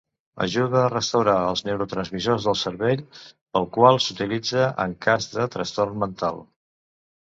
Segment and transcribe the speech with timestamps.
[0.43, 6.43] Ajuda a restaurar els neurotransmissors del cervell pel qual s'utilitza en cas de trastorn mental.